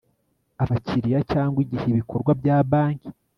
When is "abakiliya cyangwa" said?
0.63-1.57